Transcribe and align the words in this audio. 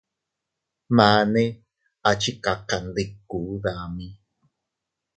Mane 0.97 1.43
a 2.09 2.11
chikakandiku 2.21 3.39
dami. 3.63 4.07